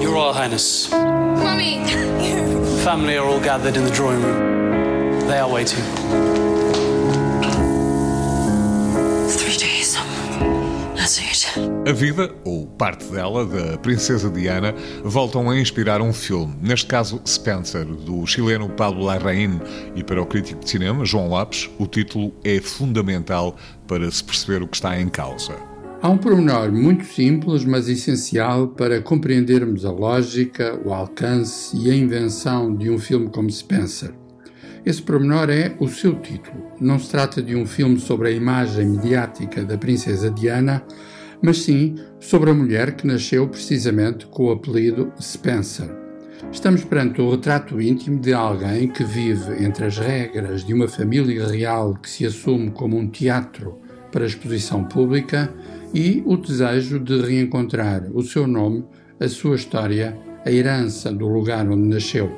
Your 0.00 0.12
Royal 0.12 0.32
Highness, 0.32 0.90
Mummy! 0.90 1.84
family 2.84 3.16
are 3.16 3.26
all 3.26 3.40
gathered 3.40 3.76
in 3.76 3.84
the 3.84 3.90
drawing 3.90 4.20
room. 4.20 5.20
They 5.28 5.38
are 5.38 5.48
waiting. 5.48 6.61
A 11.84 11.90
vida, 11.92 12.32
ou 12.44 12.64
parte 12.64 13.04
dela, 13.06 13.44
da 13.44 13.76
Princesa 13.76 14.30
Diana, 14.30 14.72
voltam 15.02 15.50
a 15.50 15.58
inspirar 15.58 16.00
um 16.00 16.12
filme, 16.12 16.54
neste 16.62 16.86
caso 16.86 17.20
Spencer, 17.26 17.84
do 17.84 18.24
chileno 18.24 18.68
Pablo 18.68 19.04
Larraín, 19.04 19.60
e 19.96 20.04
para 20.04 20.22
o 20.22 20.26
crítico 20.26 20.62
de 20.62 20.70
cinema, 20.70 21.04
João 21.04 21.28
Lopes, 21.28 21.68
o 21.80 21.86
título 21.88 22.32
é 22.44 22.60
fundamental 22.60 23.56
para 23.88 24.08
se 24.12 24.22
perceber 24.22 24.62
o 24.62 24.68
que 24.68 24.76
está 24.76 25.00
em 25.00 25.08
causa. 25.08 25.56
Há 26.00 26.08
um 26.08 26.16
pormenor 26.16 26.70
muito 26.70 27.04
simples, 27.04 27.64
mas 27.64 27.88
essencial 27.88 28.68
para 28.68 29.02
compreendermos 29.02 29.84
a 29.84 29.90
lógica, 29.90 30.80
o 30.84 30.92
alcance 30.92 31.76
e 31.76 31.90
a 31.90 31.96
invenção 31.96 32.72
de 32.76 32.90
um 32.90 32.98
filme 32.98 33.28
como 33.28 33.50
Spencer. 33.50 34.14
Esse 34.86 35.02
pormenor 35.02 35.50
é 35.50 35.74
o 35.80 35.88
seu 35.88 36.14
título. 36.14 36.62
Não 36.80 37.00
se 37.00 37.10
trata 37.10 37.42
de 37.42 37.56
um 37.56 37.66
filme 37.66 37.98
sobre 37.98 38.28
a 38.28 38.32
imagem 38.32 38.86
mediática 38.86 39.64
da 39.64 39.76
Princesa 39.76 40.30
Diana, 40.30 40.84
mas 41.42 41.58
sim 41.58 41.96
sobre 42.20 42.50
a 42.50 42.54
mulher 42.54 42.94
que 42.94 43.06
nasceu 43.06 43.48
precisamente 43.48 44.26
com 44.26 44.46
o 44.46 44.52
apelido 44.52 45.12
Spencer. 45.20 45.90
Estamos 46.50 46.84
perante 46.84 47.20
o 47.20 47.30
retrato 47.30 47.80
íntimo 47.80 48.20
de 48.20 48.32
alguém 48.32 48.88
que 48.88 49.04
vive 49.04 49.64
entre 49.64 49.86
as 49.86 49.98
regras 49.98 50.64
de 50.64 50.74
uma 50.74 50.88
família 50.88 51.46
real 51.46 51.94
que 51.94 52.08
se 52.08 52.26
assume 52.26 52.70
como 52.70 52.96
um 52.96 53.08
teatro 53.08 53.78
para 54.10 54.26
exposição 54.26 54.84
pública 54.84 55.52
e 55.94 56.22
o 56.26 56.36
desejo 56.36 56.98
de 56.98 57.20
reencontrar 57.20 58.04
o 58.12 58.22
seu 58.22 58.46
nome, 58.46 58.84
a 59.18 59.28
sua 59.28 59.56
história, 59.56 60.18
a 60.44 60.50
herança 60.50 61.12
do 61.12 61.26
lugar 61.26 61.68
onde 61.68 61.88
nasceu. 61.88 62.30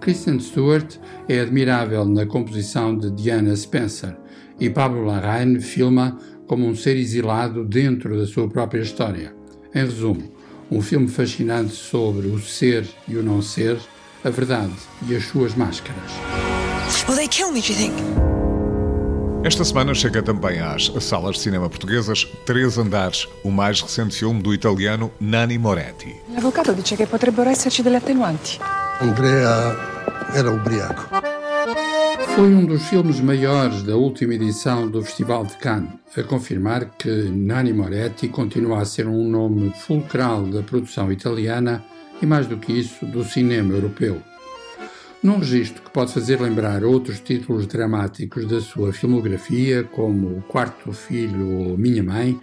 Kristen 0.00 0.38
Stewart 0.38 0.96
é 1.28 1.40
admirável 1.40 2.04
na 2.04 2.26
composição 2.26 2.96
de 2.96 3.10
Diana 3.10 3.56
Spencer 3.56 4.16
e 4.60 4.68
Pablo 4.68 5.04
Larraín 5.04 5.60
filma 5.60 6.18
como 6.46 6.66
um 6.66 6.74
ser 6.74 6.96
exilado 6.96 7.64
dentro 7.64 8.18
da 8.18 8.26
sua 8.26 8.48
própria 8.48 8.80
história. 8.80 9.34
Em 9.74 9.84
resumo, 9.84 10.32
um 10.70 10.80
filme 10.80 11.08
fascinante 11.08 11.72
sobre 11.72 12.28
o 12.28 12.38
ser 12.40 12.86
e 13.06 13.16
o 13.16 13.22
não 13.22 13.42
ser, 13.42 13.78
a 14.24 14.30
verdade 14.30 14.72
e 15.08 15.14
as 15.14 15.24
suas 15.24 15.54
máscaras. 15.54 16.12
Will 17.08 17.16
they 17.16 17.28
kill 17.28 17.52
me, 17.52 17.60
do 17.60 17.68
you 17.68 17.76
think? 17.76 17.94
Esta 19.44 19.64
semana 19.64 19.94
chega 19.94 20.22
também 20.22 20.60
às 20.60 20.90
salas 21.00 21.36
de 21.36 21.42
cinema 21.42 21.68
portuguesas 21.68 22.24
Três 22.44 22.78
Andares, 22.78 23.28
o 23.44 23.50
mais 23.50 23.80
recente 23.80 24.16
filme 24.16 24.42
do 24.42 24.52
italiano 24.52 25.12
Nanni 25.20 25.56
Moretti. 25.56 26.12
L'avvocato 26.32 26.72
dice 26.72 26.96
che 26.96 27.06
potrebbero 27.06 27.48
esserci 27.50 27.82
delle 27.82 27.98
attenuanti. 27.98 28.58
Andrea 29.00 29.76
era 30.34 30.50
ubriaco. 30.50 31.25
Foi 32.36 32.54
um 32.54 32.66
dos 32.66 32.86
filmes 32.90 33.18
maiores 33.18 33.82
da 33.82 33.96
última 33.96 34.34
edição 34.34 34.90
do 34.90 35.02
Festival 35.02 35.46
de 35.46 35.56
Cannes, 35.56 35.94
a 36.14 36.22
confirmar 36.22 36.84
que 36.98 37.08
Nanni 37.08 37.72
Moretti 37.72 38.28
continua 38.28 38.82
a 38.82 38.84
ser 38.84 39.08
um 39.08 39.26
nome 39.26 39.72
fulcral 39.74 40.44
da 40.44 40.62
produção 40.62 41.10
italiana 41.10 41.82
e, 42.20 42.26
mais 42.26 42.46
do 42.46 42.58
que 42.58 42.74
isso, 42.74 43.06
do 43.06 43.24
cinema 43.24 43.72
europeu. 43.72 44.20
Num 45.22 45.38
registro 45.38 45.82
que 45.82 45.88
pode 45.88 46.12
fazer 46.12 46.38
lembrar 46.38 46.84
outros 46.84 47.20
títulos 47.20 47.66
dramáticos 47.66 48.46
da 48.46 48.60
sua 48.60 48.92
filmografia, 48.92 49.84
como 49.84 50.36
O 50.36 50.42
Quarto 50.42 50.92
Filho 50.92 51.70
ou 51.70 51.78
Minha 51.78 52.02
Mãe, 52.02 52.38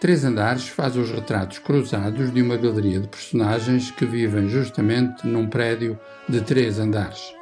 Três 0.00 0.24
Andares 0.24 0.66
faz 0.66 0.96
os 0.96 1.08
retratos 1.08 1.60
cruzados 1.60 2.34
de 2.34 2.42
uma 2.42 2.56
galeria 2.56 2.98
de 2.98 3.06
personagens 3.06 3.92
que 3.92 4.04
vivem 4.04 4.48
justamente 4.48 5.24
num 5.24 5.46
prédio 5.46 5.96
de 6.28 6.40
três 6.40 6.80
andares. 6.80 7.36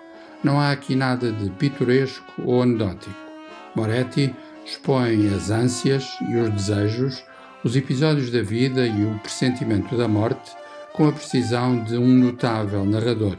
Não 0.45 0.61
há 0.61 0.73
aqui 0.73 0.95
nada 0.95 1.33
de 1.33 1.49
pitoresco 1.49 2.31
ou 2.45 2.63
anedótico. 2.63 3.17
Moretti 3.75 4.35
expõe 4.65 5.35
as 5.35 5.51
ânsias 5.51 6.07
e 6.29 6.37
os 6.37 6.51
desejos, 6.51 7.25
os 7.65 7.75
episódios 7.75 8.31
da 8.31 8.43
vida 8.43 8.87
e 8.87 9.07
o 9.07 9.19
pressentimento 9.21 9.97
da 9.97 10.07
morte 10.07 10.53
com 10.93 11.09
a 11.09 11.13
precisão 11.13 11.83
de 11.83 11.97
um 11.97 12.07
notável 12.07 12.85
narrador. 12.85 13.39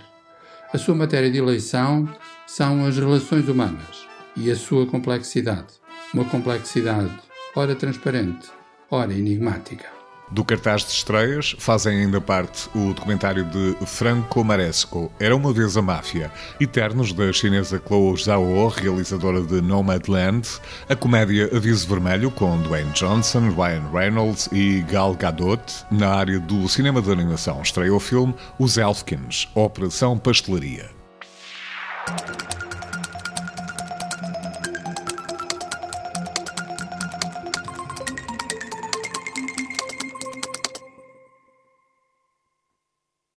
A 0.74 0.80
sua 0.80 0.96
matéria 0.96 1.30
de 1.30 1.38
eleição 1.38 2.10
são 2.48 2.84
as 2.86 2.98
relações 2.98 3.48
humanas 3.48 4.08
e 4.36 4.50
a 4.50 4.56
sua 4.56 4.88
complexidade. 4.88 5.76
Uma 6.12 6.26
complexidade 6.26 7.12
ora 7.56 7.76
transparente, 7.76 8.50
ora 8.90 9.14
enigmática. 9.14 9.86
Do 10.31 10.44
cartaz 10.44 10.84
de 10.84 10.91
estreias 10.91 11.56
fazem 11.59 12.02
ainda 12.02 12.19
parte 12.19 12.68
o 12.75 12.94
documentário 12.94 13.44
de 13.46 13.75
Franco 13.86 14.44
Maresco, 14.44 15.12
Era 15.19 15.36
Uma 15.36 15.53
Vez 15.53 15.78
a 15.78 15.81
Máfia, 15.81 16.31
Eternos, 16.59 17.13
da 17.13 17.31
chinesa 17.31 17.81
Chloe 17.86 18.18
Zhao, 18.18 18.68
realizadora 18.68 19.41
de 19.41 19.62
Nomadland, 19.62 20.47
a 20.90 20.96
comédia 20.96 21.50
Aviso 21.56 21.88
Vermelho, 21.88 22.31
com 22.31 22.58
Dwayne 22.62 22.91
Johnson, 22.91 23.50
Ryan 23.52 23.84
Reynolds 23.94 24.50
e 24.52 24.81
Gal 24.90 25.13
Gadot. 25.13 25.62
Na 25.91 26.16
área 26.16 26.40
do 26.40 26.68
cinema 26.68 27.02
de 27.02 27.12
animação 27.12 27.62
estreia 27.62 27.94
o 27.94 28.00
filme 28.00 28.34
Os 28.57 28.78
Elfkins, 28.78 29.47
Operação 29.53 30.18
Pastelaria. 30.18 30.90